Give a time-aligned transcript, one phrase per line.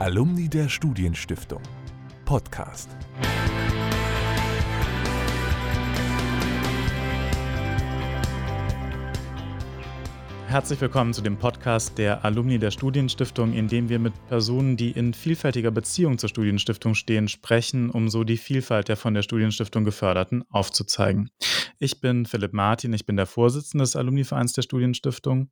[0.00, 1.60] Alumni der Studienstiftung.
[2.24, 2.88] Podcast.
[10.46, 14.92] Herzlich willkommen zu dem Podcast der Alumni der Studienstiftung, in dem wir mit Personen, die
[14.92, 19.82] in vielfältiger Beziehung zur Studienstiftung stehen, sprechen, um so die Vielfalt der von der Studienstiftung
[19.84, 21.28] geförderten aufzuzeigen.
[21.80, 25.50] Ich bin Philipp Martin, ich bin der Vorsitzende des Alumnivereins der Studienstiftung.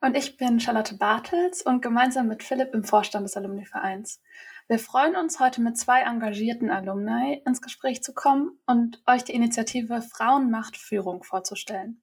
[0.00, 4.22] Und ich bin Charlotte Bartels und gemeinsam mit Philipp im Vorstand des Alumni-Vereins.
[4.68, 9.34] Wir freuen uns, heute mit zwei engagierten Alumni ins Gespräch zu kommen und euch die
[9.34, 12.00] Initiative Frauenmacht Führung vorzustellen.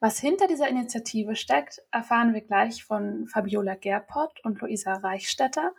[0.00, 5.72] Was hinter dieser Initiative steckt, erfahren wir gleich von Fabiola Gerpott und Luisa Reichstetter,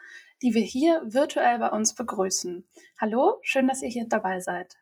[0.44, 2.68] die wir hier virtuell bei uns begrüßen.
[3.00, 4.76] Hallo, schön, dass ihr hier dabei seid.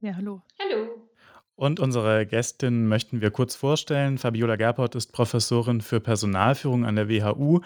[0.00, 0.42] Ja, hallo.
[0.58, 1.09] Hallo.
[1.60, 4.16] Und unsere Gästin möchten wir kurz vorstellen.
[4.16, 7.60] Fabiola Gerpott ist Professorin für Personalführung an der WHU,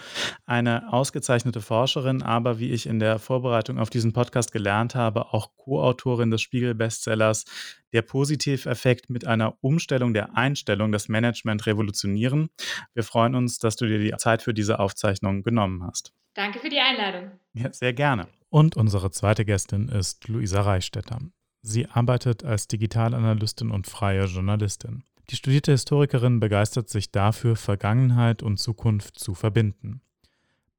[0.47, 5.55] eine ausgezeichnete Forscherin, aber wie ich in der Vorbereitung auf diesen Podcast gelernt habe, auch
[5.56, 7.45] Co-Autorin des Spiegel-Bestsellers
[7.92, 12.48] Der Positiveffekt mit einer Umstellung der Einstellung das Management revolutionieren.
[12.95, 16.12] Wir freuen uns, dass du dir die Zeit für diese Aufzeichnung genommen hast.
[16.34, 17.31] Danke für die Einladung.
[17.53, 18.27] Ja, sehr gerne.
[18.50, 21.20] Und unsere zweite Gästin ist Luisa Reichstetter.
[21.67, 25.03] Sie arbeitet als Digitalanalystin und freie Journalistin.
[25.31, 30.03] Die studierte Historikerin begeistert sich dafür, Vergangenheit und Zukunft zu verbinden.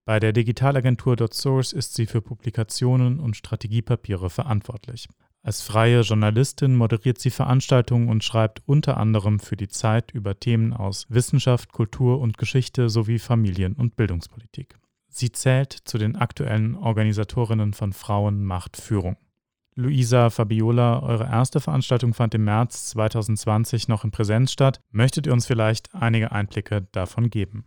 [0.05, 5.07] Bei der Digitalagentur .source ist sie für Publikationen und Strategiepapiere verantwortlich.
[5.41, 10.71] Als freie Journalistin moderiert sie Veranstaltungen und schreibt unter anderem für die Zeit über Themen
[10.71, 14.77] aus Wissenschaft, Kultur und Geschichte sowie Familien- und Bildungspolitik.
[15.09, 19.17] Sie zählt zu den aktuellen Organisatorinnen von Frauen macht Führung.
[19.77, 24.79] Luisa Fabiola, eure erste Veranstaltung fand im März 2020 noch in Präsenz statt.
[24.89, 27.65] Möchtet ihr uns vielleicht einige Einblicke davon geben?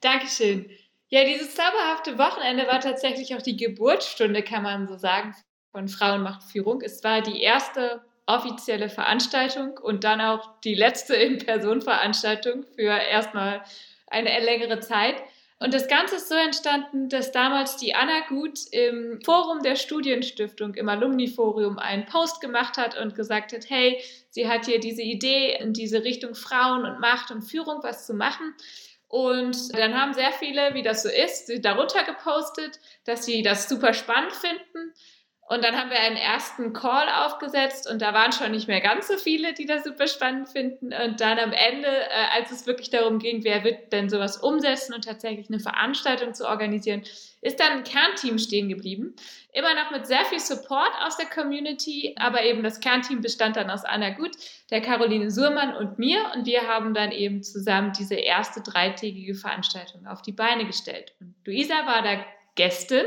[0.00, 0.70] Dankeschön.
[1.08, 5.34] Ja, dieses zauberhafte Wochenende war tatsächlich auch die Geburtsstunde, kann man so sagen,
[5.72, 6.80] von Frauenmachtführung.
[6.80, 13.62] Es war die erste offizielle Veranstaltung und dann auch die letzte In-Person-Veranstaltung für erstmal
[14.06, 15.16] eine längere Zeit.
[15.62, 20.74] Und das Ganze ist so entstanden, dass damals die Anna Gut im Forum der Studienstiftung,
[20.74, 25.58] im Alumni-Forum, einen Post gemacht hat und gesagt hat, hey, sie hat hier diese Idee,
[25.60, 28.54] in diese Richtung Frauen und Macht und Führung was zu machen.
[29.06, 33.92] Und dann haben sehr viele, wie das so ist, darunter gepostet, dass sie das super
[33.92, 34.94] spannend finden.
[35.50, 39.08] Und dann haben wir einen ersten Call aufgesetzt und da waren schon nicht mehr ganz
[39.08, 40.92] so viele, die das super spannend finden.
[40.92, 44.94] Und dann am Ende, äh, als es wirklich darum ging, wer wird denn sowas umsetzen
[44.94, 47.02] und tatsächlich eine Veranstaltung zu organisieren,
[47.40, 49.16] ist dann ein Kernteam stehen geblieben.
[49.52, 53.70] Immer noch mit sehr viel Support aus der Community, aber eben das Kernteam bestand dann
[53.70, 54.36] aus Anna Gut,
[54.70, 56.30] der Caroline Surmann und mir.
[56.32, 61.12] Und wir haben dann eben zusammen diese erste dreitägige Veranstaltung auf die Beine gestellt.
[61.18, 62.24] Und Luisa war da
[62.54, 63.06] Gästin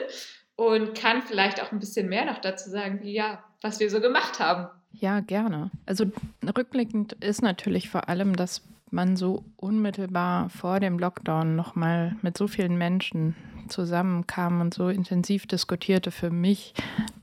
[0.56, 4.02] und kann vielleicht auch ein bisschen mehr noch dazu sagen, wie ja, was wir so
[4.02, 4.68] gemacht haben.
[4.92, 5.72] Ja, gerne.
[5.86, 6.06] Also
[6.46, 8.62] rückblickend ist natürlich vor allem, dass
[8.92, 13.36] man so unmittelbar vor dem Lockdown nochmal mit so vielen Menschen
[13.68, 16.74] zusammenkam und so intensiv diskutierte für mich,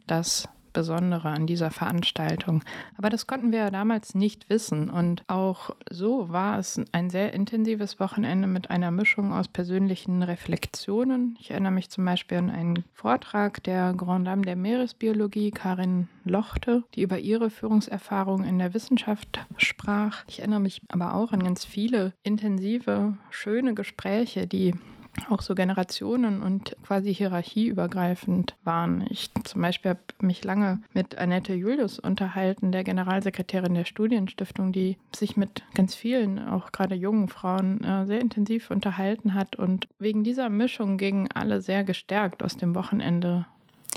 [0.06, 2.62] dass Besondere an dieser Veranstaltung.
[2.96, 4.90] Aber das konnten wir ja damals nicht wissen.
[4.90, 11.36] Und auch so war es ein sehr intensives Wochenende mit einer Mischung aus persönlichen Reflexionen.
[11.40, 16.84] Ich erinnere mich zum Beispiel an einen Vortrag der Grand Dame der Meeresbiologie, Karin Lochte,
[16.94, 20.24] die über ihre Führungserfahrung in der Wissenschaft sprach.
[20.28, 24.74] Ich erinnere mich aber auch an ganz viele intensive, schöne Gespräche, die
[25.28, 29.06] auch so Generationen und quasi hierarchieübergreifend waren.
[29.10, 34.96] Ich zum Beispiel habe mich lange mit Annette Julius unterhalten, der Generalsekretärin der Studienstiftung, die
[35.14, 39.56] sich mit ganz vielen, auch gerade jungen Frauen, äh, sehr intensiv unterhalten hat.
[39.56, 43.46] Und wegen dieser Mischung gingen alle sehr gestärkt aus dem Wochenende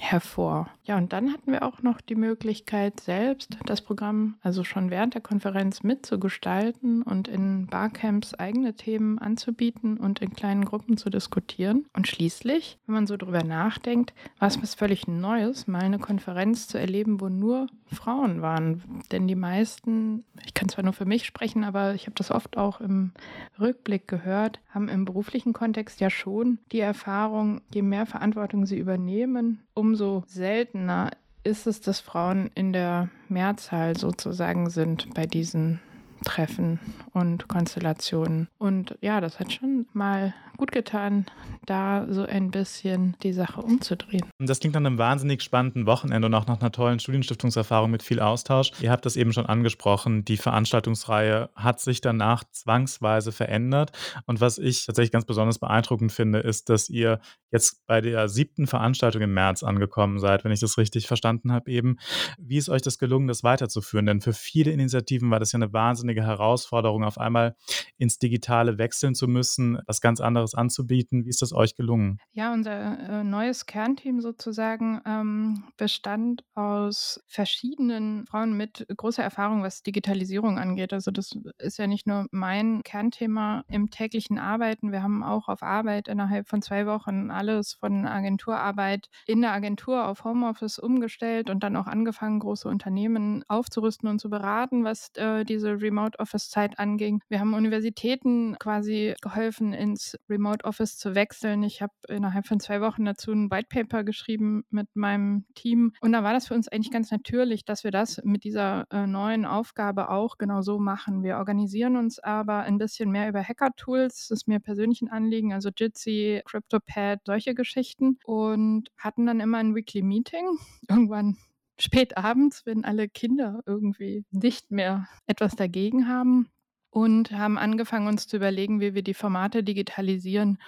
[0.03, 0.67] hervor.
[0.83, 5.13] Ja, und dann hatten wir auch noch die Möglichkeit, selbst das Programm, also schon während
[5.13, 11.85] der Konferenz mitzugestalten und in Barcamps eigene Themen anzubieten und in kleinen Gruppen zu diskutieren.
[11.93, 16.67] Und schließlich, wenn man so drüber nachdenkt, war es was völlig Neues, mal eine Konferenz
[16.67, 18.81] zu erleben, wo nur Frauen waren.
[19.11, 22.57] Denn die meisten, ich kann zwar nur für mich sprechen, aber ich habe das oft
[22.57, 23.11] auch im
[23.59, 29.61] Rückblick gehört, haben im beruflichen Kontext ja schon die Erfahrung, je mehr Verantwortung sie übernehmen,
[29.73, 31.11] umso seltener
[31.43, 35.81] ist es, dass Frauen in der Mehrzahl sozusagen sind bei diesen
[36.23, 36.79] Treffen
[37.11, 38.47] und Konstellationen.
[38.57, 41.25] Und ja, das hat schon mal gut getan,
[41.65, 44.23] da so ein bisschen die Sache umzudrehen.
[44.39, 48.19] Das klingt nach einem wahnsinnig spannenden Wochenende und auch nach einer tollen Studienstiftungserfahrung mit viel
[48.19, 48.71] Austausch.
[48.81, 53.91] Ihr habt das eben schon angesprochen, die Veranstaltungsreihe hat sich danach zwangsweise verändert.
[54.25, 57.19] Und was ich tatsächlich ganz besonders beeindruckend finde, ist, dass ihr
[57.51, 61.71] jetzt bei der siebten Veranstaltung im März angekommen seid, wenn ich das richtig verstanden habe
[61.71, 61.97] eben.
[62.37, 64.05] Wie ist euch das gelungen, das weiterzuführen?
[64.05, 67.55] Denn für viele Initiativen war das ja eine wahnsinnige Herausforderung, auf einmal
[67.97, 71.25] ins Digitale wechseln zu müssen, was ganz anderes anzubieten.
[71.25, 72.19] Wie ist das euch gelungen?
[72.33, 79.83] Ja, unser äh, neues Kernteam sozusagen ähm, bestand aus verschiedenen Frauen mit großer Erfahrung, was
[79.83, 80.93] Digitalisierung angeht.
[80.93, 84.91] Also das ist ja nicht nur mein Kernthema im täglichen Arbeiten.
[84.91, 90.07] Wir haben auch auf Arbeit innerhalb von zwei Wochen alles von Agenturarbeit in der Agentur
[90.07, 95.43] auf Homeoffice umgestellt und dann auch angefangen, große Unternehmen aufzurüsten und zu beraten, was äh,
[95.43, 97.21] diese Remote Office Zeit anging.
[97.29, 101.63] Wir haben Universitäten quasi geholfen, ins Remote Office zu wechseln.
[101.63, 105.93] Ich habe innerhalb von zwei Wochen dazu ein White Paper geschrieben mit meinem Team.
[106.01, 109.05] Und da war das für uns eigentlich ganz natürlich, dass wir das mit dieser äh,
[109.05, 111.23] neuen Aufgabe auch genau so machen.
[111.23, 114.27] Wir organisieren uns aber ein bisschen mehr über Hacker-Tools.
[114.27, 118.17] Das ist mir persönlich ein Anliegen, also Jitsi, CryptoPad, solche Geschichten.
[118.25, 120.57] Und hatten dann immer ein Weekly Meeting.
[120.89, 121.37] Irgendwann
[121.77, 126.49] spät abends, wenn alle Kinder irgendwie nicht mehr etwas dagegen haben
[126.93, 130.59] und haben angefangen, uns zu überlegen, wie wir die Formate digitalisieren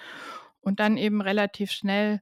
[0.60, 2.20] und dann eben relativ schnell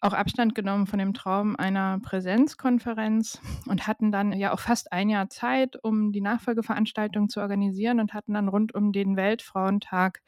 [0.00, 5.08] auch Abstand genommen von dem Traum einer Präsenzkonferenz und hatten dann ja auch fast ein
[5.08, 10.20] Jahr Zeit, um die Nachfolgeveranstaltung zu organisieren und hatten dann rund um den Weltfrauentag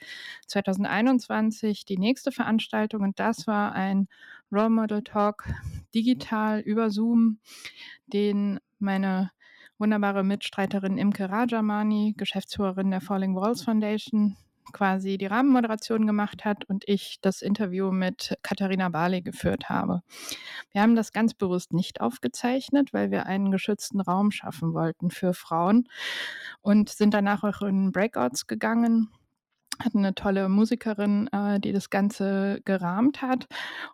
[0.47, 4.09] 2021 die nächste Veranstaltung und das war ein
[4.50, 5.44] Role Model Talk
[5.94, 7.38] digital über Zoom,
[8.06, 9.31] den meine
[9.78, 14.37] wunderbare Mitstreiterin Imke Rajamani, Geschäftsführerin der Falling Walls Foundation,
[14.73, 20.02] quasi die Rahmenmoderation gemacht hat und ich das Interview mit Katharina Barley geführt habe.
[20.73, 25.34] Wir haben das ganz bewusst nicht aufgezeichnet, weil wir einen geschützten Raum schaffen wollten für
[25.34, 25.88] Frauen
[26.62, 29.11] und sind danach auch in Breakouts gegangen
[29.82, 33.46] hatten eine tolle Musikerin, äh, die das Ganze gerahmt hat.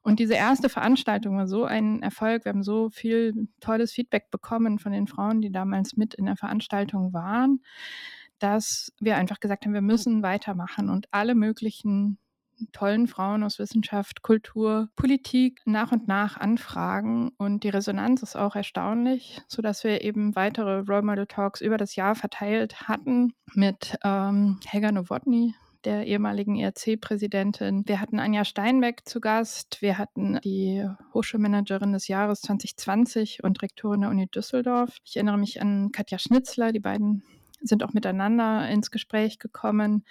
[0.02, 2.44] Und diese erste Veranstaltung war so ein Erfolg.
[2.44, 6.37] Wir haben so viel tolles Feedback bekommen von den Frauen, die damals mit in der
[6.37, 7.61] Veranstaltung waren,
[8.38, 12.19] dass wir einfach gesagt haben, wir müssen weitermachen und alle möglichen
[12.73, 17.32] tollen Frauen aus Wissenschaft, Kultur, Politik nach und nach anfragen.
[17.38, 21.96] Und die Resonanz ist auch erstaunlich, sodass wir eben weitere Role Model Talks über das
[21.96, 27.82] Jahr verteilt hatten mit ähm, Helga Nowotny, der ehemaligen ERC-Präsidentin.
[27.87, 29.82] Wir hatten Anja Steinbeck zu Gast.
[29.82, 34.96] Wir hatten die Hochschulmanagerin des Jahres 2020 und Rektorin der Uni Düsseldorf.
[35.05, 36.73] Ich erinnere mich an Katja Schnitzler.
[36.73, 37.23] Die beiden
[37.62, 40.05] sind auch miteinander ins Gespräch gekommen.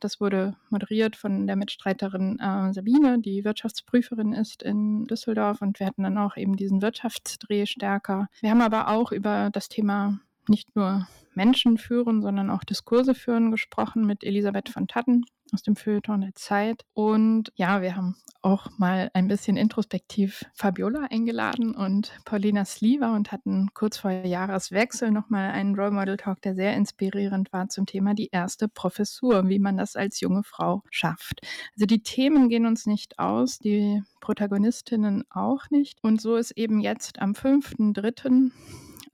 [0.00, 5.62] Das wurde moderiert von der Mitstreiterin äh, Sabine, die Wirtschaftsprüferin ist in Düsseldorf.
[5.62, 8.28] Und wir hatten dann auch eben diesen Wirtschaftsdreh stärker.
[8.40, 13.50] Wir haben aber auch über das Thema nicht nur Menschen führen, sondern auch Diskurse führen
[13.50, 16.84] gesprochen mit Elisabeth von Tatten aus dem Feuilleton der Zeit.
[16.94, 23.32] Und ja, wir haben auch mal ein bisschen introspektiv Fabiola eingeladen und Paulina Sliva und
[23.32, 28.14] hatten kurz vor Jahreswechsel nochmal einen Role Model Talk, der sehr inspirierend war zum Thema
[28.14, 31.40] die erste Professur, wie man das als junge Frau schafft.
[31.74, 35.98] Also die Themen gehen uns nicht aus, die Protagonistinnen auch nicht.
[36.02, 38.50] Und so ist eben jetzt am 5.3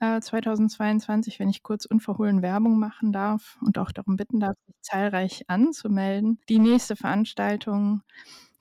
[0.00, 4.76] 2022, äh, wenn ich kurz unverhohlen Werbung machen darf und auch darum bitten darf, sich
[4.80, 8.02] zahlreich anzumelden, die nächste Veranstaltung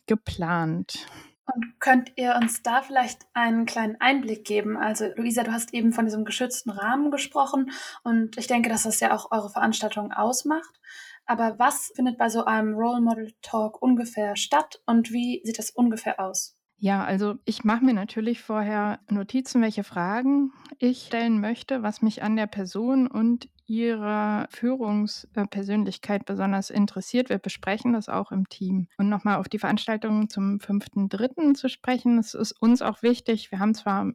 [0.05, 1.07] geplant.
[1.45, 4.77] Und könnt ihr uns da vielleicht einen kleinen Einblick geben?
[4.77, 7.71] Also, Luisa, du hast eben von diesem geschützten Rahmen gesprochen
[8.03, 10.79] und ich denke, dass das ja auch eure Veranstaltung ausmacht.
[11.25, 15.71] Aber was findet bei so einem Role Model Talk ungefähr statt und wie sieht das
[15.71, 16.58] ungefähr aus?
[16.81, 22.23] Ja, also ich mache mir natürlich vorher Notizen, welche Fragen ich stellen möchte, was mich
[22.23, 27.29] an der Person und ihrer Führungspersönlichkeit besonders interessiert.
[27.29, 28.87] Wir besprechen das auch im Team.
[28.97, 31.53] Und nochmal auf die Veranstaltung zum 5.3.
[31.53, 33.51] zu sprechen, es ist uns auch wichtig.
[33.51, 34.13] Wir haben zwar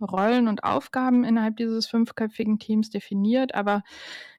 [0.00, 3.82] Rollen und Aufgaben innerhalb dieses fünfköpfigen Teams definiert, aber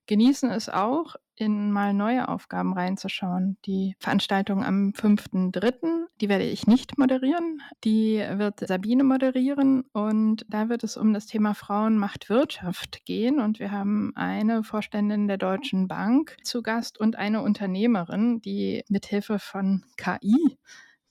[0.08, 3.58] genießen es auch, in mal neue Aufgaben reinzuschauen.
[3.66, 10.70] Die Veranstaltung am 5.3., die werde ich nicht moderieren, die wird Sabine moderieren und da
[10.70, 15.38] wird es um das Thema Frauen macht Wirtschaft gehen und wir haben eine Vorständin der
[15.38, 20.58] Deutschen Bank zu Gast und eine Unternehmerin, die mithilfe von KI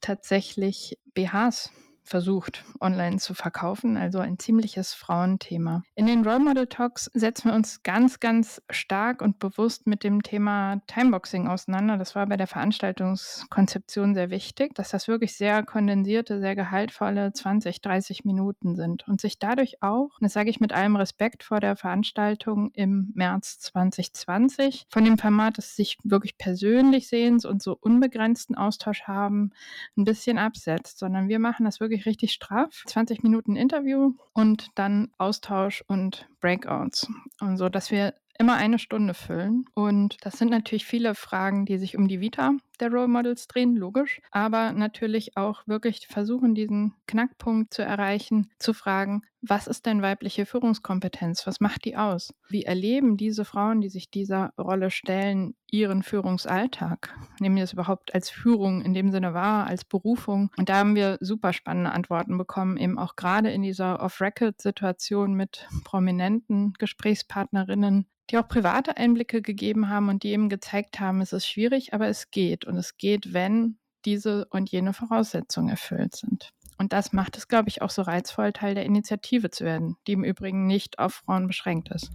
[0.01, 1.73] tatsächlich BHs
[2.05, 3.97] versucht, online zu verkaufen.
[3.97, 5.83] Also ein ziemliches Frauenthema.
[5.95, 10.23] In den Role Model Talks setzen wir uns ganz, ganz stark und bewusst mit dem
[10.23, 11.97] Thema Timeboxing auseinander.
[11.97, 17.81] Das war bei der Veranstaltungskonzeption sehr wichtig, dass das wirklich sehr kondensierte, sehr gehaltvolle 20,
[17.81, 21.77] 30 Minuten sind und sich dadurch auch, das sage ich mit allem Respekt vor der
[21.77, 28.57] Veranstaltung im März 2020, von dem Format des sich wirklich persönlich sehens und so unbegrenzten
[28.57, 29.53] Austausch haben,
[29.97, 32.85] ein bisschen absetzt, sondern wir machen das wirklich richtig straff.
[32.87, 37.09] 20 Minuten Interview und dann Austausch und Breakouts.
[37.41, 39.67] Und so, dass wir immer eine Stunde füllen.
[39.73, 43.77] Und das sind natürlich viele Fragen, die sich um die Vita der Role Models drehen,
[43.77, 44.21] logisch.
[44.33, 50.45] Aber natürlich auch wirklich versuchen, diesen Knackpunkt zu erreichen, zu fragen, was ist denn weibliche
[50.45, 51.47] Führungskompetenz?
[51.47, 52.35] Was macht die aus?
[52.49, 57.15] Wie erleben diese Frauen, die sich dieser Rolle stellen, ihren Führungsalltag?
[57.39, 60.51] Nehmen wir es überhaupt als Führung in dem Sinne wahr, als Berufung?
[60.57, 65.69] Und da haben wir super spannende Antworten bekommen, eben auch gerade in dieser Off-Record-Situation mit
[65.85, 71.47] prominenten Gesprächspartnerinnen, die auch private Einblicke gegeben haben und die eben gezeigt haben, es ist
[71.47, 72.65] schwierig, aber es geht.
[72.65, 76.51] Und es geht, wenn diese und jene Voraussetzungen erfüllt sind.
[76.79, 80.13] Und das macht es, glaube ich, auch so reizvoll, Teil der Initiative zu werden, die
[80.13, 82.11] im Übrigen nicht auf Frauen beschränkt ist.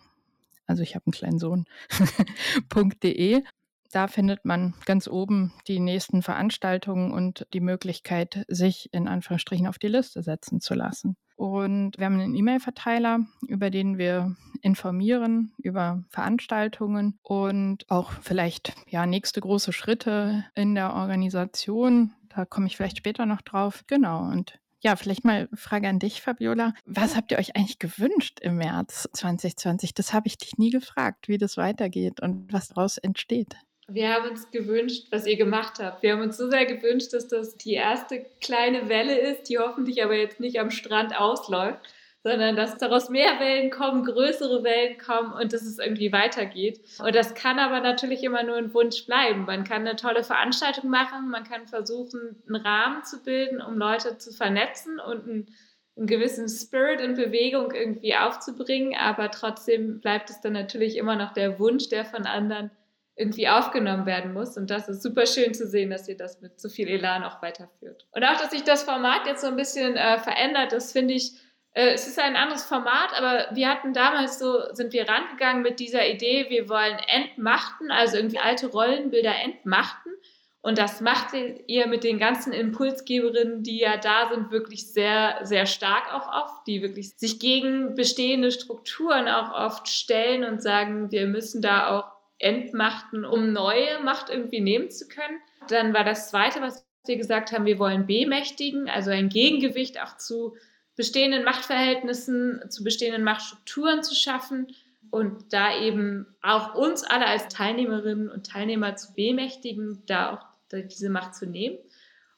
[0.65, 3.43] Also ich habe einen kleinen Sohn.de.
[3.91, 9.79] Da findet man ganz oben die nächsten Veranstaltungen und die Möglichkeit, sich in Anführungsstrichen auf
[9.79, 11.17] die Liste setzen zu lassen.
[11.39, 19.05] Und wir haben einen E-Mail-Verteiler, über den wir informieren über Veranstaltungen und auch vielleicht ja
[19.05, 22.11] nächste große Schritte in der Organisation.
[22.27, 23.85] Da komme ich vielleicht später noch drauf.
[23.87, 24.27] Genau.
[24.29, 26.73] Und ja, vielleicht mal Frage an dich, Fabiola.
[26.85, 29.93] Was habt ihr euch eigentlich gewünscht im März 2020?
[29.93, 33.55] Das habe ich dich nie gefragt, wie das weitergeht und was daraus entsteht.
[33.91, 36.03] Wir haben uns gewünscht, was ihr gemacht habt.
[36.03, 40.03] Wir haben uns so sehr gewünscht, dass das die erste kleine Welle ist, die hoffentlich
[40.03, 41.79] aber jetzt nicht am Strand ausläuft,
[42.23, 46.81] sondern dass daraus mehr Wellen kommen, größere Wellen kommen und dass es irgendwie weitergeht.
[46.99, 49.45] Und das kann aber natürlich immer nur ein Wunsch bleiben.
[49.45, 54.17] Man kann eine tolle Veranstaltung machen, man kann versuchen, einen Rahmen zu bilden, um Leute
[54.17, 55.55] zu vernetzen und einen,
[55.97, 61.33] einen gewissen Spirit und Bewegung irgendwie aufzubringen, aber trotzdem bleibt es dann natürlich immer noch
[61.33, 62.69] der Wunsch, der von anderen
[63.19, 64.55] irgendwie aufgenommen werden muss.
[64.55, 67.41] Und das ist super schön zu sehen, dass ihr das mit so viel Elan auch
[67.41, 68.07] weiterführt.
[68.13, 71.33] Und auch, dass sich das Format jetzt so ein bisschen äh, verändert, das finde ich,
[71.73, 75.81] äh, es ist ein anderes Format, aber wir hatten damals so, sind wir rangegangen mit
[75.81, 80.13] dieser Idee, wir wollen entmachten, also irgendwie alte Rollenbilder entmachten.
[80.61, 81.33] Und das macht
[81.67, 86.67] ihr mit den ganzen Impulsgeberinnen, die ja da sind, wirklich sehr, sehr stark auch oft,
[86.67, 92.18] die wirklich sich gegen bestehende Strukturen auch oft stellen und sagen, wir müssen da auch
[92.39, 95.39] entmachten, um neue Macht irgendwie nehmen zu können.
[95.67, 100.17] Dann war das Zweite, was wir gesagt haben, wir wollen bemächtigen, also ein Gegengewicht auch
[100.17, 100.55] zu
[100.95, 104.67] bestehenden Machtverhältnissen, zu bestehenden Machtstrukturen zu schaffen
[105.11, 111.09] und da eben auch uns alle als Teilnehmerinnen und Teilnehmer zu bemächtigen, da auch diese
[111.09, 111.77] Macht zu nehmen.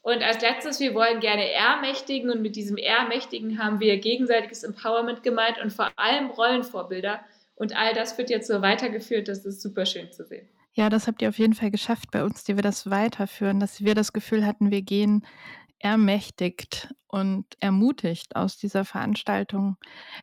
[0.04, 5.22] Und als letztes, wir wollen gerne ermächtigen und mit diesem Ermächtigen haben wir gegenseitiges Empowerment
[5.22, 7.20] gemeint und vor allem Rollenvorbilder,
[7.62, 9.28] und all das wird jetzt so weitergeführt.
[9.28, 10.48] Das ist super schön zu sehen.
[10.74, 13.84] Ja, das habt ihr auf jeden Fall geschafft bei uns, die wir das weiterführen, dass
[13.84, 15.24] wir das Gefühl hatten, wir gehen
[15.82, 19.76] ermächtigt und ermutigt aus dieser Veranstaltung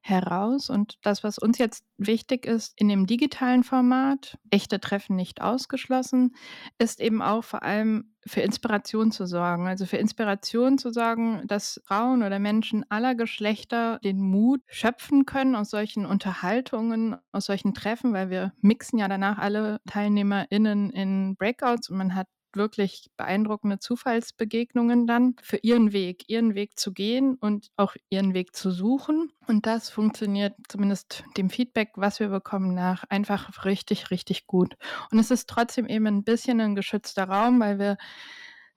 [0.02, 0.70] heraus.
[0.70, 6.34] Und das, was uns jetzt wichtig ist in dem digitalen Format, echte Treffen nicht ausgeschlossen,
[6.78, 9.66] ist eben auch vor allem für Inspiration zu sorgen.
[9.66, 15.56] Also für Inspiration zu sorgen, dass Frauen oder Menschen aller Geschlechter den Mut schöpfen können
[15.56, 21.90] aus solchen Unterhaltungen, aus solchen Treffen, weil wir mixen ja danach alle TeilnehmerInnen in Breakouts
[21.90, 27.70] und man hat wirklich beeindruckende Zufallsbegegnungen dann für ihren Weg, ihren Weg zu gehen und
[27.76, 29.32] auch ihren Weg zu suchen.
[29.46, 34.76] Und das funktioniert zumindest dem Feedback, was wir bekommen, nach einfach richtig, richtig gut.
[35.10, 37.96] Und es ist trotzdem eben ein bisschen ein geschützter Raum, weil wir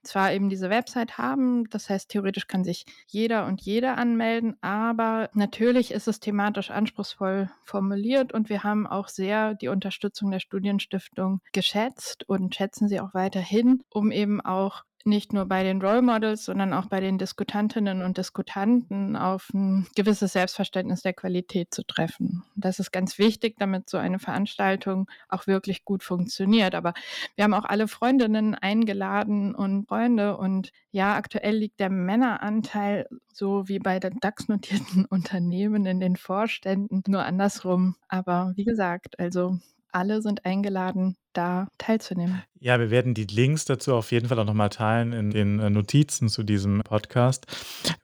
[0.02, 5.30] zwar eben diese Website haben, das heißt theoretisch kann sich jeder und jede anmelden, aber
[5.34, 11.40] natürlich ist es thematisch anspruchsvoll formuliert und wir haben auch sehr die Unterstützung der Studienstiftung
[11.52, 16.44] geschätzt und schätzen sie auch weiterhin, um eben auch nicht nur bei den Role Models,
[16.44, 22.44] sondern auch bei den Diskutantinnen und Diskutanten auf ein gewisses Selbstverständnis der Qualität zu treffen.
[22.56, 26.74] Das ist ganz wichtig, damit so eine Veranstaltung auch wirklich gut funktioniert.
[26.74, 26.94] Aber
[27.36, 33.68] wir haben auch alle Freundinnen eingeladen und Freunde und ja, aktuell liegt der Männeranteil so
[33.68, 37.96] wie bei den DAX-notierten Unternehmen in den Vorständen nur andersrum.
[38.08, 39.58] Aber wie gesagt, also
[39.90, 42.42] alle sind eingeladen, da teilzunehmen.
[42.64, 45.68] Ja, wir werden die Links dazu auf jeden Fall auch nochmal teilen in den äh,
[45.68, 47.44] Notizen zu diesem Podcast.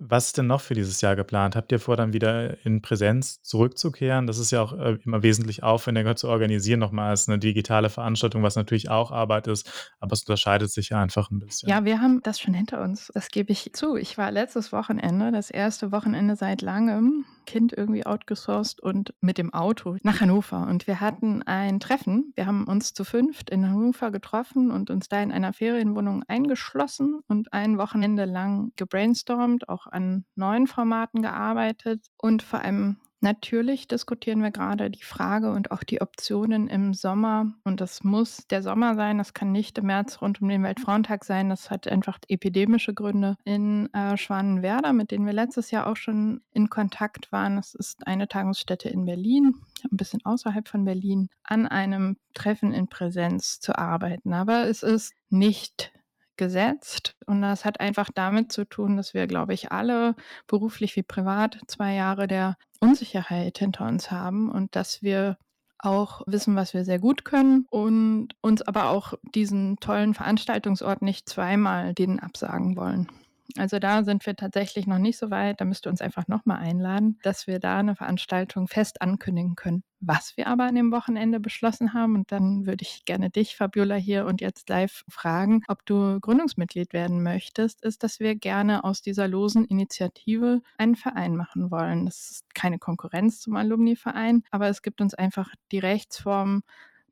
[0.00, 1.54] Was ist denn noch für dieses Jahr geplant?
[1.54, 4.26] Habt ihr vor, dann wieder in Präsenz zurückzukehren?
[4.26, 8.42] Das ist ja auch äh, immer wesentlich aufwendiger zu organisieren, nochmal als eine digitale Veranstaltung,
[8.42, 11.68] was natürlich auch Arbeit ist, aber es unterscheidet sich ja einfach ein bisschen.
[11.68, 13.12] Ja, wir haben das schon hinter uns.
[13.14, 13.94] Das gebe ich zu.
[13.94, 19.54] Ich war letztes Wochenende, das erste Wochenende seit langem, Kind irgendwie outgesourced und mit dem
[19.54, 20.66] Auto nach Hannover.
[20.66, 22.32] Und wir hatten ein Treffen.
[22.34, 27.18] Wir haben uns zu fünft in Hannover getroffen und uns da in einer Ferienwohnung eingeschlossen
[27.26, 34.42] und ein Wochenende lang gebrainstormt, auch an neuen Formaten gearbeitet und vor allem Natürlich diskutieren
[34.42, 37.52] wir gerade die Frage und auch die Optionen im Sommer.
[37.64, 39.18] Und das muss der Sommer sein.
[39.18, 41.48] Das kann nicht im März rund um den Weltfrauentag sein.
[41.48, 43.36] Das hat einfach epidemische Gründe.
[43.44, 48.06] In äh, Schwanenwerder, mit denen wir letztes Jahr auch schon in Kontakt waren, das ist
[48.06, 53.76] eine Tagungsstätte in Berlin, ein bisschen außerhalb von Berlin, an einem Treffen in Präsenz zu
[53.76, 54.32] arbeiten.
[54.32, 55.92] Aber es ist nicht
[56.38, 57.14] gesetzt.
[57.26, 60.14] Und das hat einfach damit zu tun, dass wir, glaube ich, alle
[60.46, 65.36] beruflich wie privat zwei Jahre der Unsicherheit hinter uns haben und dass wir
[65.78, 71.28] auch wissen, was wir sehr gut können und uns aber auch diesen tollen Veranstaltungsort nicht
[71.28, 73.08] zweimal denen absagen wollen.
[73.56, 75.60] Also da sind wir tatsächlich noch nicht so weit.
[75.60, 79.84] Da müsst ihr uns einfach nochmal einladen, dass wir da eine Veranstaltung fest ankündigen können.
[80.00, 83.96] Was wir aber an dem Wochenende beschlossen haben, und dann würde ich gerne dich, Fabiola,
[83.96, 89.00] hier und jetzt live fragen, ob du Gründungsmitglied werden möchtest, ist, dass wir gerne aus
[89.00, 92.04] dieser losen Initiative einen Verein machen wollen.
[92.04, 96.62] Das ist keine Konkurrenz zum Alumni-Verein, aber es gibt uns einfach die Rechtsform,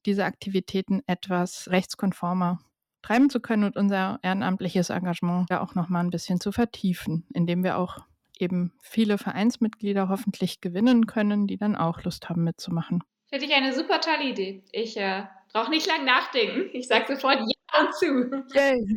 [0.05, 2.61] diese Aktivitäten etwas rechtskonformer
[3.03, 7.27] treiben zu können und unser ehrenamtliches Engagement da auch noch mal ein bisschen zu vertiefen,
[7.33, 7.99] indem wir auch
[8.39, 13.03] eben viele Vereinsmitglieder hoffentlich gewinnen können, die dann auch Lust haben mitzumachen.
[13.29, 14.63] Finde ich eine super tolle Idee.
[14.73, 16.71] Ich äh, brauche nicht lang nachdenken.
[16.73, 17.41] Ich sage sofort
[17.77, 18.45] ja zu.
[18.55, 18.97] Yay.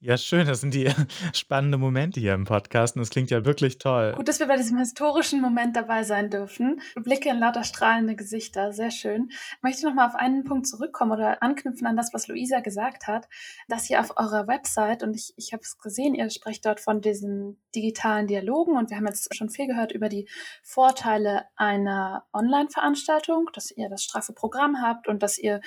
[0.00, 0.46] Ja, schön.
[0.46, 0.88] Das sind die
[1.34, 4.12] spannenden Momente hier im Podcast und es klingt ja wirklich toll.
[4.16, 6.80] Gut, dass wir bei diesem historischen Moment dabei sein dürfen.
[6.94, 8.72] Blicke in lauter strahlende Gesichter.
[8.72, 9.28] Sehr schön.
[9.30, 13.08] Ich möchte noch mal auf einen Punkt zurückkommen oder anknüpfen an das, was Luisa gesagt
[13.08, 13.28] hat,
[13.68, 17.00] dass ihr auf eurer Website, und ich, ich habe es gesehen, ihr sprecht dort von
[17.00, 20.28] diesen digitalen Dialogen und wir haben jetzt schon viel gehört über die
[20.62, 25.60] Vorteile einer Online-Veranstaltung, dass ihr das straffe Programm habt und dass ihr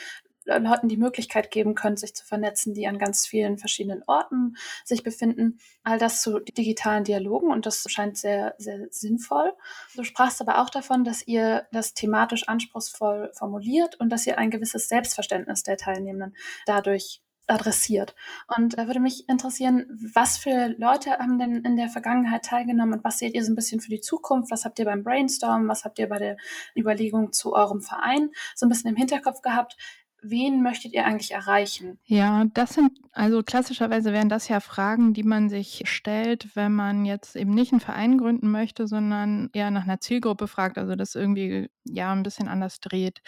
[0.58, 5.04] Leuten die Möglichkeit geben könnt, sich zu vernetzen, die an ganz vielen verschiedenen Orten sich
[5.04, 5.60] befinden.
[5.84, 9.54] All das zu digitalen Dialogen und das scheint sehr, sehr sinnvoll.
[9.96, 14.52] Du sprachst aber auch davon, dass ihr das thematisch anspruchsvoll formuliert und dass ihr ein
[14.52, 16.36] gewisses Selbstverständnis der Teilnehmenden
[16.66, 18.16] dadurch adressiert.
[18.56, 23.04] Und da würde mich interessieren, was für Leute haben denn in der Vergangenheit teilgenommen und
[23.04, 24.52] was seht ihr so ein bisschen für die Zukunft?
[24.52, 25.68] Was habt ihr beim Brainstorm?
[25.68, 26.38] Was habt ihr bei der
[26.78, 29.78] Überlegung zu eurem Verein so ein bisschen im Hinterkopf gehabt?
[30.22, 32.00] Wen möchtet ihr eigentlich erreichen?
[32.06, 37.06] Ja, das sind, also klassischerweise wären das ja Fragen, die man sich stellt, wenn man
[37.06, 41.16] jetzt eben nicht einen Verein gründen möchte, sondern eher nach einer Zielgruppe fragt, also das
[41.16, 43.22] irgendwie ja ein bisschen anders dreht.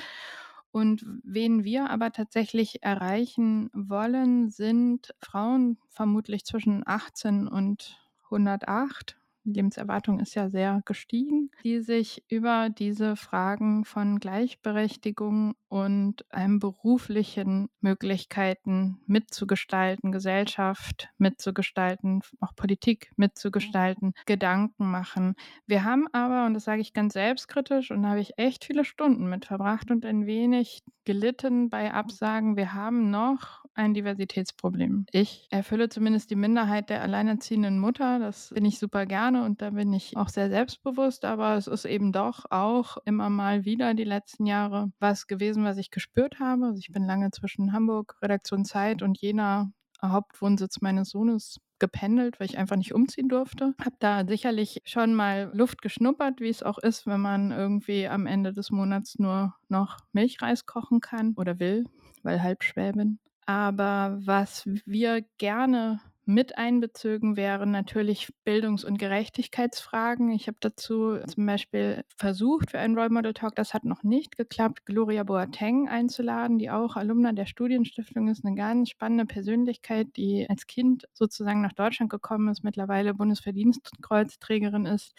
[0.71, 10.19] Und wen wir aber tatsächlich erreichen wollen, sind Frauen vermutlich zwischen 18 und 108 Lebenserwartung
[10.19, 18.99] ist ja sehr gestiegen, die sich über diese Fragen von Gleichberechtigung und einem beruflichen Möglichkeiten
[19.07, 25.35] mitzugestalten, Gesellschaft mitzugestalten, auch Politik mitzugestalten, Gedanken machen.
[25.65, 28.85] Wir haben aber, und das sage ich ganz selbstkritisch, und da habe ich echt viele
[28.85, 35.05] Stunden mit verbracht und ein wenig gelitten bei Absagen, wir haben noch ein Diversitätsproblem.
[35.11, 38.19] Ich erfülle zumindest die Minderheit der alleinerziehenden Mutter.
[38.19, 41.25] Das bin ich super gerne und da bin ich auch sehr selbstbewusst.
[41.25, 45.77] Aber es ist eben doch auch immer mal wieder die letzten Jahre was gewesen, was
[45.77, 46.67] ich gespürt habe.
[46.67, 49.71] Also ich bin lange zwischen Hamburg, Redaktion Zeit und Jena
[50.03, 53.73] Hauptwohnsitz meines Sohnes gependelt, weil ich einfach nicht umziehen durfte.
[53.83, 58.27] Habe da sicherlich schon mal Luft geschnuppert, wie es auch ist, wenn man irgendwie am
[58.27, 61.85] Ende des Monats nur noch Milchreis kochen kann oder will,
[62.23, 63.19] weil halb Schwäbin.
[63.45, 70.31] Aber was wir gerne mit einbezogen wären natürlich Bildungs- und Gerechtigkeitsfragen.
[70.31, 74.37] Ich habe dazu zum Beispiel versucht für einen Role Model Talk, das hat noch nicht
[74.37, 80.45] geklappt, Gloria Boateng einzuladen, die auch Alumna der Studienstiftung ist, eine ganz spannende Persönlichkeit, die
[80.49, 85.13] als Kind sozusagen nach Deutschland gekommen ist, mittlerweile Bundesverdienstkreuzträgerin ist,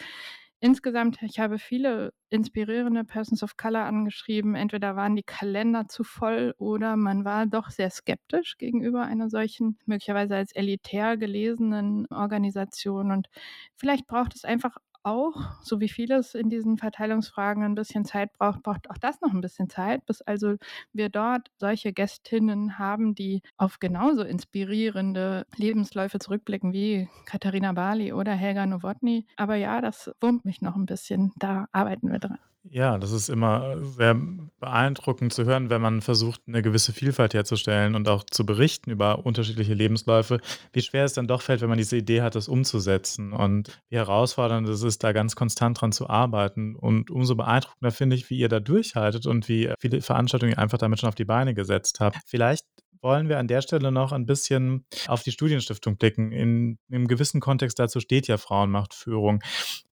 [0.64, 4.54] Insgesamt, ich habe viele inspirierende Persons of Color angeschrieben.
[4.54, 9.76] Entweder waren die Kalender zu voll oder man war doch sehr skeptisch gegenüber einer solchen,
[9.86, 13.10] möglicherweise als elitär gelesenen Organisation.
[13.10, 13.26] Und
[13.74, 18.62] vielleicht braucht es einfach auch, so wie vieles in diesen Verteilungsfragen ein bisschen Zeit braucht,
[18.62, 20.56] braucht auch das noch ein bisschen Zeit, bis also
[20.92, 28.32] wir dort solche Gästinnen haben, die auf genauso inspirierende Lebensläufe zurückblicken wie Katharina Bali oder
[28.32, 29.26] Helga Nowotny.
[29.36, 31.32] Aber ja, das wurmt mich noch ein bisschen.
[31.36, 32.38] Da arbeiten wir dran.
[32.64, 34.14] Ja, das ist immer sehr
[34.60, 39.26] beeindruckend zu hören, wenn man versucht, eine gewisse Vielfalt herzustellen und auch zu berichten über
[39.26, 40.38] unterschiedliche Lebensläufe,
[40.72, 43.96] wie schwer es dann doch fällt, wenn man diese Idee hat, das umzusetzen und wie
[43.96, 46.76] herausfordernd es ist, da ganz konstant dran zu arbeiten.
[46.76, 50.78] Und umso beeindruckender finde ich, wie ihr da durchhaltet und wie viele Veranstaltungen ihr einfach
[50.78, 52.18] damit schon auf die Beine gesetzt habt.
[52.26, 52.64] Vielleicht
[53.02, 56.32] wollen wir an der Stelle noch ein bisschen auf die Studienstiftung blicken.
[56.32, 59.42] In einem gewissen Kontext dazu steht ja Frauenmachtführung.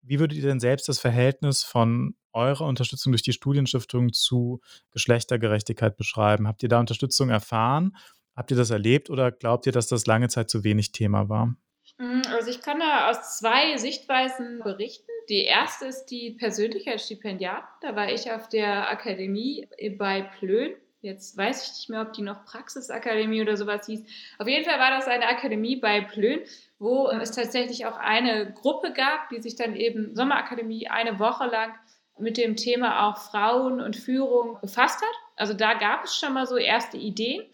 [0.02, 4.60] Wie würdet ihr denn selbst das Verhältnis von eurer Unterstützung durch die Studienstiftung zu
[4.92, 6.46] Geschlechtergerechtigkeit beschreiben?
[6.46, 7.96] Habt ihr da Unterstützung erfahren?
[8.36, 11.56] Habt ihr das erlebt oder glaubt ihr, dass das lange Zeit zu wenig Thema war?
[11.98, 15.10] Mm, also ich kann da aus zwei Sichtweisen berichten.
[15.28, 17.68] Die erste ist die persönliche als.
[17.82, 19.66] Da war ich auf der Akademie
[19.98, 20.72] bei Plön.
[21.00, 24.02] Jetzt weiß ich nicht mehr, ob die noch Praxisakademie oder sowas hieß.
[24.38, 26.40] Auf jeden Fall war das eine Akademie bei Plön,
[26.80, 31.72] wo es tatsächlich auch eine Gruppe gab, die sich dann eben Sommerakademie eine Woche lang
[32.18, 35.14] mit dem Thema auch Frauen und Führung befasst hat.
[35.36, 37.44] Also da gab es schon mal so erste Ideen.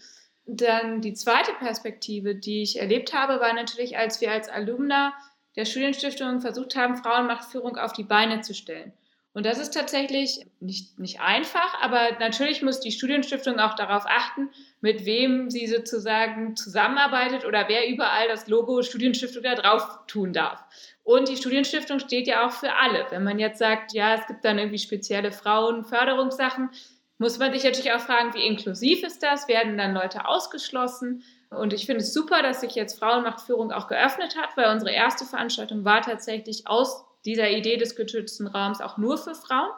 [0.46, 5.12] Dann die zweite Perspektive, die ich erlebt habe, war natürlich, als wir als Alumna
[5.56, 8.92] der Studienstiftung versucht haben, Frauenmachtführung auf die Beine zu stellen.
[9.34, 14.48] Und das ist tatsächlich nicht, nicht einfach, aber natürlich muss die Studienstiftung auch darauf achten,
[14.80, 20.62] mit wem sie sozusagen zusammenarbeitet oder wer überall das Logo Studienstiftung da drauf tun darf.
[21.02, 23.06] Und die Studienstiftung steht ja auch für alle.
[23.10, 26.70] Wenn man jetzt sagt, ja, es gibt dann irgendwie spezielle Frauenförderungssachen,
[27.18, 29.48] muss man sich natürlich auch fragen, wie inklusiv ist das?
[29.48, 31.24] Werden dann Leute ausgeschlossen?
[31.50, 35.24] Und ich finde es super, dass sich jetzt Frauenmachtführung auch geöffnet hat, weil unsere erste
[35.24, 39.70] Veranstaltung war tatsächlich aus dieser Idee des geschützten Raums auch nur für Frauen.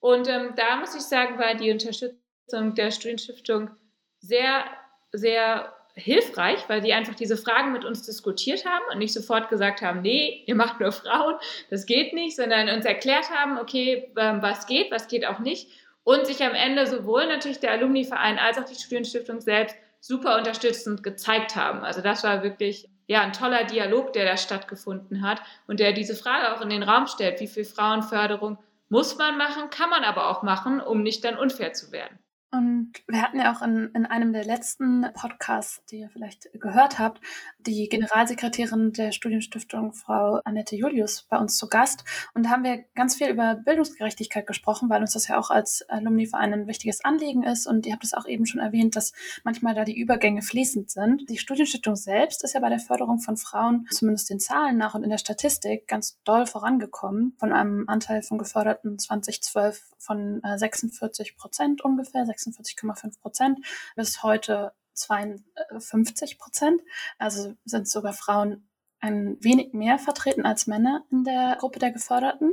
[0.00, 3.70] Und ähm, da muss ich sagen, war die Unterstützung der Studienstiftung
[4.18, 4.64] sehr,
[5.12, 9.80] sehr hilfreich, weil die einfach diese Fragen mit uns diskutiert haben und nicht sofort gesagt
[9.80, 11.36] haben, nee, ihr macht nur Frauen,
[11.70, 15.68] das geht nicht, sondern uns erklärt haben, okay, ähm, was geht, was geht auch nicht
[16.02, 21.02] und sich am Ende sowohl natürlich der Alumni-Verein als auch die Studienstiftung selbst super unterstützend
[21.02, 21.80] gezeigt haben.
[21.80, 26.14] Also das war wirklich ja ein toller Dialog, der da stattgefunden hat und der diese
[26.14, 30.28] Frage auch in den Raum stellt, wie viel Frauenförderung muss man machen, kann man aber
[30.28, 32.18] auch machen, um nicht dann unfair zu werden.
[32.54, 37.00] Und wir hatten ja auch in, in einem der letzten Podcasts, die ihr vielleicht gehört
[37.00, 37.20] habt,
[37.66, 42.04] die Generalsekretärin der Studienstiftung, Frau Annette Julius, bei uns zu Gast.
[42.34, 45.82] Und da haben wir ganz viel über Bildungsgerechtigkeit gesprochen, weil uns das ja auch als
[45.88, 47.66] Alumni-Verein ein wichtiges Anliegen ist.
[47.66, 49.12] Und ihr habt es auch eben schon erwähnt, dass
[49.44, 51.28] manchmal da die Übergänge fließend sind.
[51.28, 55.02] Die Studienstiftung selbst ist ja bei der Förderung von Frauen, zumindest den Zahlen nach und
[55.02, 57.34] in der Statistik, ganz doll vorangekommen.
[57.38, 63.58] Von einem Anteil von Geförderten 2012 von 46 äh, Prozent ungefähr, 46,5 Prozent,
[63.96, 66.80] bis heute 52 Prozent.
[67.18, 68.68] Also sind sogar Frauen
[69.00, 72.52] ein wenig mehr vertreten als Männer in der Gruppe der Geförderten.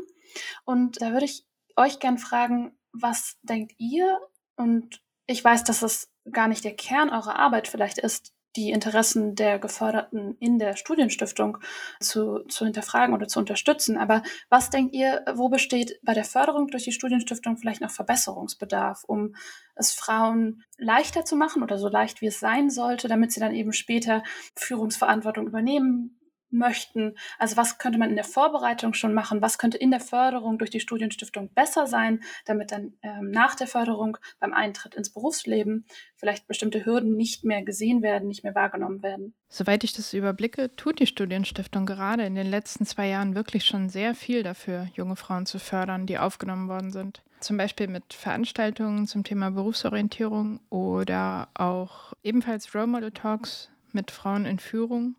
[0.65, 1.45] Und da würde ich
[1.77, 4.19] euch gern fragen, was denkt ihr?
[4.57, 9.35] Und ich weiß, dass es gar nicht der Kern eurer Arbeit vielleicht ist, die Interessen
[9.35, 11.57] der Geförderten in der Studienstiftung
[11.99, 13.97] zu, zu hinterfragen oder zu unterstützen.
[13.97, 19.03] Aber was denkt ihr, wo besteht bei der Förderung durch die Studienstiftung vielleicht noch Verbesserungsbedarf,
[19.05, 19.35] um
[19.75, 23.55] es Frauen leichter zu machen oder so leicht wie es sein sollte, damit sie dann
[23.55, 24.23] eben später
[24.55, 26.20] Führungsverantwortung übernehmen
[26.51, 27.15] möchten.
[27.39, 29.41] Also was könnte man in der Vorbereitung schon machen?
[29.41, 33.67] Was könnte in der Förderung durch die Studienstiftung besser sein, damit dann ähm, nach der
[33.67, 35.85] Förderung beim Eintritt ins Berufsleben
[36.15, 39.33] vielleicht bestimmte Hürden nicht mehr gesehen werden, nicht mehr wahrgenommen werden?
[39.49, 43.89] Soweit ich das überblicke, tut die Studienstiftung gerade in den letzten zwei Jahren wirklich schon
[43.89, 47.21] sehr viel dafür, junge Frauen zu fördern, die aufgenommen worden sind.
[47.41, 54.45] Zum Beispiel mit Veranstaltungen zum Thema Berufsorientierung oder auch ebenfalls Role Model Talks mit Frauen
[54.45, 55.15] in Führung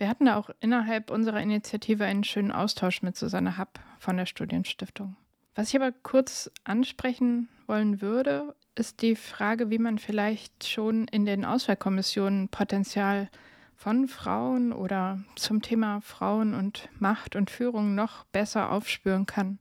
[0.00, 4.24] wir hatten da auch innerhalb unserer Initiative einen schönen Austausch mit Susanne Happ von der
[4.24, 5.14] Studienstiftung.
[5.54, 11.26] Was ich aber kurz ansprechen wollen würde, ist die Frage, wie man vielleicht schon in
[11.26, 13.28] den Auswahlkommissionen Potenzial
[13.76, 19.58] von Frauen oder zum Thema Frauen und Macht und Führung noch besser aufspüren kann.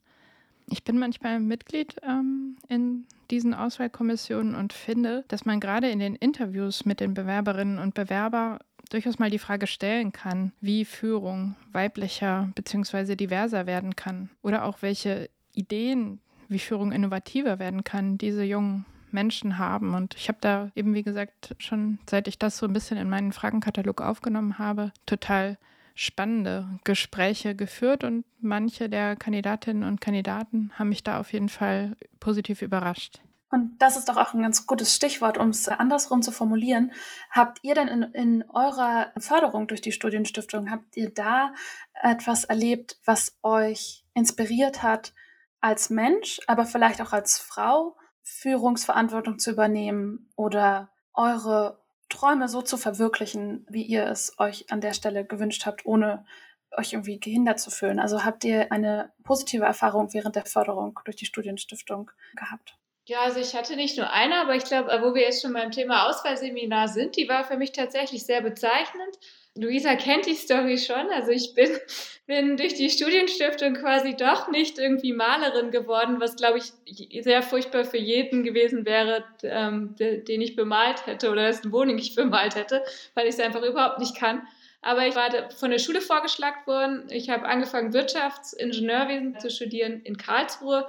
[0.67, 6.15] Ich bin manchmal Mitglied ähm, in diesen Auswahlkommissionen und finde, dass man gerade in den
[6.15, 12.49] Interviews mit den Bewerberinnen und Bewerbern durchaus mal die Frage stellen kann, wie Führung weiblicher
[12.55, 13.15] bzw.
[13.15, 19.57] diverser werden kann oder auch welche Ideen, wie Führung innovativer werden kann, diese jungen Menschen
[19.57, 19.93] haben.
[19.93, 23.09] Und ich habe da eben, wie gesagt, schon seit ich das so ein bisschen in
[23.09, 25.57] meinen Fragenkatalog aufgenommen habe, total
[25.95, 31.97] spannende Gespräche geführt und manche der Kandidatinnen und Kandidaten haben mich da auf jeden Fall
[32.21, 33.19] positiv überrascht.
[33.51, 36.91] Und das ist doch auch ein ganz gutes Stichwort, um es andersrum zu formulieren.
[37.31, 41.53] Habt ihr denn in, in eurer Förderung durch die Studienstiftung, habt ihr da
[42.01, 45.13] etwas erlebt, was euch inspiriert hat,
[45.61, 52.77] als Mensch, aber vielleicht auch als Frau Führungsverantwortung zu übernehmen oder eure Träume so zu
[52.77, 56.25] verwirklichen, wie ihr es euch an der Stelle gewünscht habt, ohne
[56.71, 57.99] euch irgendwie gehindert zu fühlen?
[57.99, 62.78] Also habt ihr eine positive Erfahrung während der Förderung durch die Studienstiftung gehabt?
[63.09, 65.71] Ja, also ich hatte nicht nur eine, aber ich glaube, wo wir jetzt schon beim
[65.71, 69.17] Thema Auswahlseminar sind, die war für mich tatsächlich sehr bezeichnend.
[69.55, 71.09] Luisa kennt die Story schon.
[71.09, 71.71] Also ich bin,
[72.27, 77.83] bin durch die Studienstiftung quasi doch nicht irgendwie Malerin geworden, was, glaube ich, sehr furchtbar
[77.83, 82.83] für jeden gewesen wäre, ähm, den ich bemalt hätte oder dessen Wohnung ich bemalt hätte,
[83.15, 84.47] weil ich es einfach überhaupt nicht kann.
[84.83, 87.07] Aber ich war von der Schule vorgeschlagen worden.
[87.09, 90.87] Ich habe angefangen, Wirtschaftsingenieurwesen zu studieren in Karlsruhe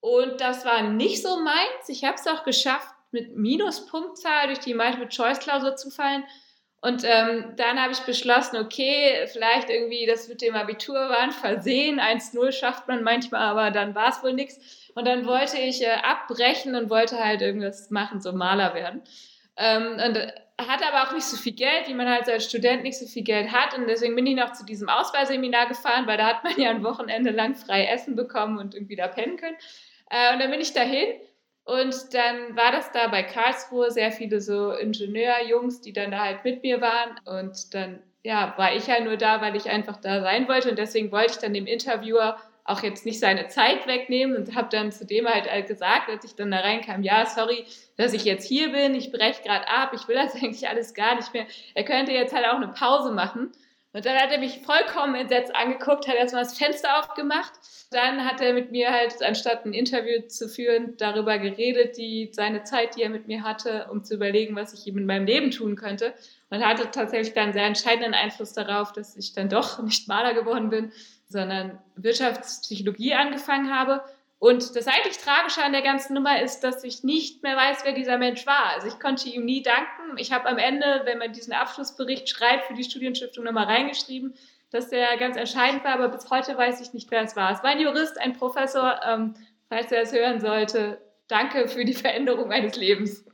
[0.00, 1.88] und das war nicht so meins.
[1.88, 6.24] Ich habe es auch geschafft, mit Minuspunktzahl durch die Multiple-Choice-Klausur zu fallen.
[6.82, 11.32] Und ähm, dann habe ich beschlossen, okay, vielleicht irgendwie das mit dem Abitur war ein
[11.32, 12.00] Versehen.
[12.00, 14.90] 1-0 schafft man manchmal, aber dann war es wohl nichts.
[14.94, 19.02] Und dann wollte ich äh, abbrechen und wollte halt irgendwas machen, so Maler werden.
[19.58, 22.82] Ähm, und äh, hatte aber auch nicht so viel Geld, wie man halt als Student
[22.82, 23.76] nicht so viel Geld hat.
[23.76, 26.82] Und deswegen bin ich noch zu diesem Auswahlseminar gefahren, weil da hat man ja ein
[26.82, 29.56] Wochenende lang frei essen bekommen und irgendwie da pennen können.
[30.10, 31.08] Äh, und dann bin ich dahin
[31.64, 36.44] und dann war das da bei Karlsruhe sehr viele so Ingenieurjungs, die dann da halt
[36.44, 37.18] mit mir waren.
[37.24, 40.70] Und dann ja, war ich ja nur da, weil ich einfach da sein wollte.
[40.70, 44.68] Und deswegen wollte ich dann dem Interviewer auch jetzt nicht seine Zeit wegnehmen und habe
[44.70, 47.64] dann zu dem halt, halt gesagt, als ich dann da reinkam, ja, sorry,
[47.96, 51.16] dass ich jetzt hier bin, ich breche gerade ab, ich will das eigentlich alles gar
[51.16, 51.46] nicht mehr.
[51.74, 53.52] Er könnte jetzt halt auch eine Pause machen.
[53.92, 57.52] Und dann hat er mich vollkommen entsetzt angeguckt, hat erstmal das Fenster aufgemacht.
[57.90, 62.62] Dann hat er mit mir halt, anstatt ein Interview zu führen, darüber geredet, die, seine
[62.62, 65.50] Zeit, die er mit mir hatte, um zu überlegen, was ich ihm in meinem Leben
[65.50, 66.14] tun könnte.
[66.50, 70.70] Und hatte tatsächlich dann sehr entscheidenden Einfluss darauf, dass ich dann doch nicht Maler geworden
[70.70, 70.92] bin,
[71.28, 74.04] sondern Wirtschaftspsychologie angefangen habe
[74.40, 77.92] und das eigentlich Tragische an der ganzen Nummer ist, dass ich nicht mehr weiß, wer
[77.92, 78.72] dieser Mensch war.
[78.74, 80.16] Also ich konnte ihm nie danken.
[80.16, 84.32] Ich habe am Ende, wenn man diesen Abschlussbericht schreibt, für die Studienstiftung nochmal reingeschrieben,
[84.70, 87.52] dass der ganz entscheidend war, aber bis heute weiß ich nicht, wer es war.
[87.52, 89.34] Es war ein Jurist, ein Professor, ähm,
[89.68, 91.02] falls er es hören sollte.
[91.28, 93.26] Danke für die Veränderung meines Lebens.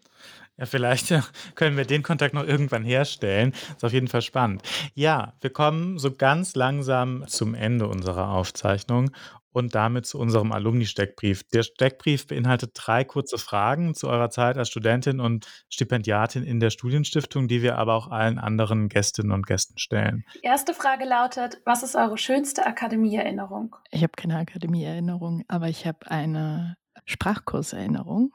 [0.57, 1.14] Ja, vielleicht
[1.55, 3.53] können wir den Kontakt noch irgendwann herstellen.
[3.77, 4.62] Ist auf jeden Fall spannend.
[4.95, 9.12] Ja, wir kommen so ganz langsam zum Ende unserer Aufzeichnung
[9.57, 11.45] und damit zu unserem Alumni-Steckbrief.
[11.45, 16.69] Der Steckbrief beinhaltet drei kurze Fragen zu eurer Zeit als Studentin und Stipendiatin in der
[16.69, 20.27] Studienstiftung, die wir aber auch allen anderen Gästinnen und Gästen stellen.
[20.35, 23.75] Die erste Frage lautet, was ist eure schönste Akademieerinnerung?
[23.90, 28.35] Ich habe keine Akademieerinnerung, aber ich habe eine Sprachkurserinnerung.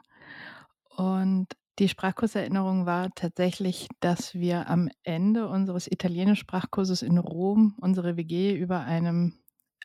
[0.90, 8.56] Und die Sprachkurserinnerung war tatsächlich, dass wir am Ende unseres Italienisch-Sprachkurses in Rom unsere WG
[8.56, 9.41] über einem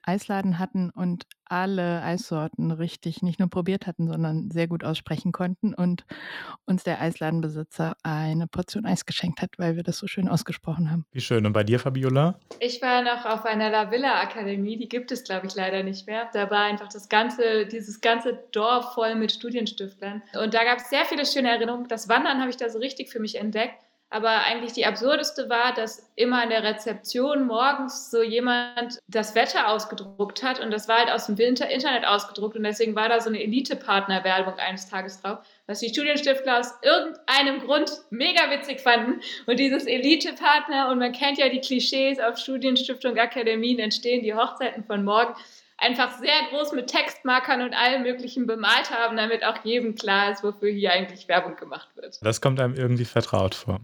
[0.06, 5.74] Eisladen hatten und alle Eissorten richtig nicht nur probiert hatten, sondern sehr gut aussprechen konnten
[5.74, 6.04] und
[6.64, 11.06] uns der Eisladenbesitzer eine Portion Eis geschenkt hat, weil wir das so schön ausgesprochen haben.
[11.12, 11.46] Wie schön.
[11.46, 12.38] Und bei dir, Fabiola?
[12.60, 16.06] Ich war noch auf einer La Villa Akademie, die gibt es, glaube ich, leider nicht
[16.06, 16.28] mehr.
[16.32, 20.22] Da war einfach das ganze, dieses ganze Dorf voll mit Studienstiftlern.
[20.42, 21.88] Und da gab es sehr viele schöne Erinnerungen.
[21.88, 23.86] Das Wandern habe ich da so richtig für mich entdeckt.
[24.08, 29.68] Aber eigentlich die absurdeste war, dass immer in der Rezeption morgens so jemand das Wetter
[29.68, 33.20] ausgedruckt hat und das war halt aus dem Winter Internet ausgedruckt und deswegen war da
[33.20, 39.20] so eine Elite-Partner-Werbung eines Tages drauf, was die Studienstiftler aus irgendeinem Grund mega witzig fanden.
[39.46, 44.84] Und dieses Elite-Partner, und man kennt ja die Klischees auf Studienstiftung, Akademien entstehen die Hochzeiten
[44.84, 45.34] von morgen
[45.78, 50.42] einfach sehr groß mit Textmarkern und allem Möglichen bemalt haben, damit auch jedem klar ist,
[50.42, 52.18] wofür hier eigentlich Werbung gemacht wird.
[52.22, 53.80] Das kommt einem irgendwie vertraut vor.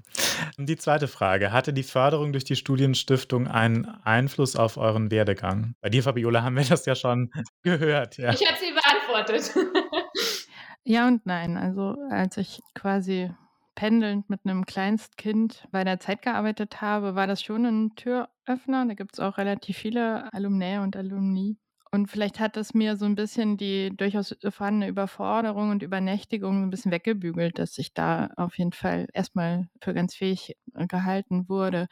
[0.59, 5.74] Und die zweite Frage: Hatte die Förderung durch die Studienstiftung einen Einfluss auf euren Werdegang?
[5.81, 7.31] Bei dir, Fabiola, haben wir das ja schon
[7.62, 8.16] gehört.
[8.16, 8.33] Ja.
[8.33, 9.55] Ich habe sie beantwortet.
[10.85, 11.57] ja und nein.
[11.57, 13.31] Also, als ich quasi
[13.74, 18.87] pendelnd mit einem Kleinstkind bei der Zeit gearbeitet habe, war das schon ein Türöffner.
[18.87, 21.57] Da gibt es auch relativ viele Alumni und Alumni.
[21.94, 26.70] Und vielleicht hat es mir so ein bisschen die durchaus vorhandene Überforderung und Übernächtigung ein
[26.70, 31.88] bisschen weggebügelt, dass ich da auf jeden Fall erstmal für ganz fähig äh, gehalten wurde.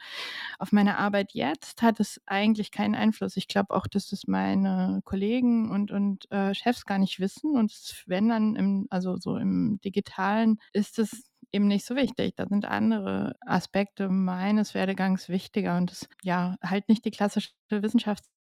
[0.57, 3.37] Auf meine Arbeit jetzt hat es eigentlich keinen Einfluss.
[3.37, 7.55] Ich glaube auch, dass das meine Kollegen und, und äh, Chefs gar nicht wissen.
[7.55, 12.33] Und wenn dann im, also so im Digitalen ist es eben nicht so wichtig.
[12.35, 17.51] Da sind andere Aspekte meines Werdegangs wichtiger und es ja halt nicht die klassische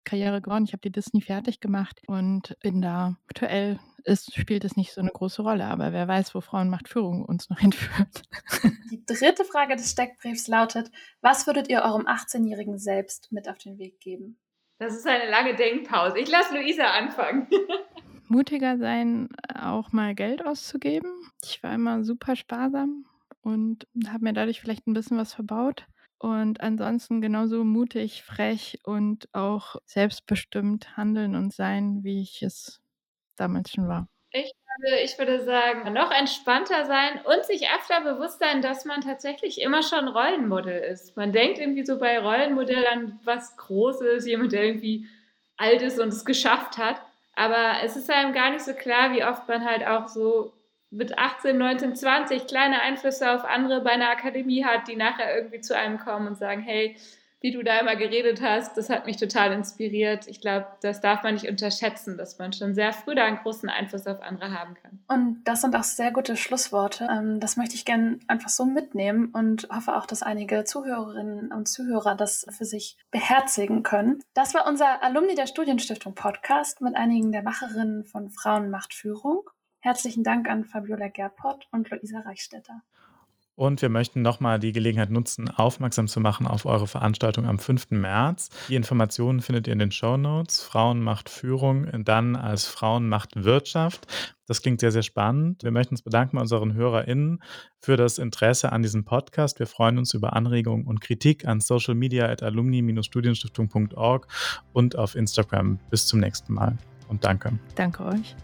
[0.05, 0.65] Wissenschaftskarriere geworden.
[0.65, 5.01] Ich habe die Disney fertig gemacht und bin da aktuell ist, spielt es nicht so
[5.01, 8.21] eine große Rolle, aber wer weiß, wo Frauenmachtführung uns noch hinführt.
[8.91, 10.91] Die dritte Frage des Steckbriefs lautet:
[11.21, 14.37] Was würdet ihr eurem 18-jährigen Selbst mit auf den Weg geben?
[14.77, 16.19] Das ist eine lange Denkpause.
[16.19, 17.47] Ich lasse Luisa anfangen.
[18.27, 21.11] mutiger sein, auch mal Geld auszugeben.
[21.43, 23.05] Ich war immer super sparsam
[23.41, 25.85] und habe mir dadurch vielleicht ein bisschen was verbaut.
[26.25, 32.81] Und ansonsten genauso mutig, frech und auch selbstbestimmt handeln und sein, wie ich es
[33.35, 34.07] damals schon war.
[34.31, 39.01] Ich würde, ich würde sagen, noch entspannter sein und sich öfter bewusst sein, dass man
[39.01, 41.15] tatsächlich immer schon Rollenmodell ist.
[41.15, 45.05] Man denkt irgendwie so bei Rollenmodell an was Großes, jemand, der irgendwie
[45.57, 46.99] alt ist und es geschafft hat.
[47.35, 50.54] Aber es ist einem gar nicht so klar, wie oft man halt auch so
[50.95, 55.61] mit 18, 19, 20 kleine Einflüsse auf andere bei einer Akademie hat, die nachher irgendwie
[55.61, 56.95] zu einem kommen und sagen, hey,
[57.45, 60.27] wie du da immer geredet hast, das hat mich total inspiriert.
[60.27, 63.69] Ich glaube, das darf man nicht unterschätzen, dass man schon sehr früh da einen großen
[63.69, 65.03] Einfluss auf andere haben kann.
[65.07, 67.07] Und das sind auch sehr gute Schlussworte.
[67.07, 71.67] Ähm, das möchte ich gerne einfach so mitnehmen und hoffe auch, dass einige Zuhörerinnen und
[71.67, 74.23] Zuhörer das für sich beherzigen können.
[74.33, 79.47] Das war unser Alumni der Studienstiftung Podcast mit einigen der Macherinnen von Frauenmachtführung.
[79.85, 82.81] Herzlichen Dank an Fabiola Gerpott und Luisa Reichstetter.
[83.53, 87.91] Und wir möchten nochmal die Gelegenheit nutzen, aufmerksam zu machen auf eure Veranstaltung am 5.
[87.91, 88.49] März.
[88.67, 90.59] Die Informationen findet ihr in den Show Notes.
[90.59, 94.07] Frauen macht Führung, dann als Frauen macht Wirtschaft.
[94.47, 95.63] Das klingt sehr, sehr spannend.
[95.63, 97.43] Wir möchten uns bedanken bei unseren HörerInnen
[97.79, 99.59] für das Interesse an diesem Podcast.
[99.59, 104.27] Wir freuen uns über Anregungen und Kritik an social media at alumni-studienstiftung.org
[104.73, 105.77] und auf Instagram.
[105.91, 106.75] Bis zum nächsten Mal
[107.07, 107.59] und danke.
[107.75, 108.35] Danke euch.